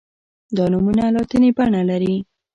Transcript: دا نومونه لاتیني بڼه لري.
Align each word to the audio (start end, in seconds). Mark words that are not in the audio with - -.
دا 0.55 0.65
نومونه 0.73 1.03
لاتیني 1.15 1.49
بڼه 1.57 1.81
لري. 1.89 2.15